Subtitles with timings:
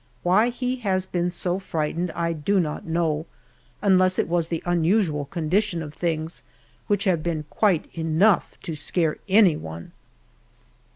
[0.23, 3.27] Why he has been so frightened' I do not know,
[3.83, 6.41] unless it was the unusual condition of things,
[6.87, 9.91] which have been quite enough to scare anyone.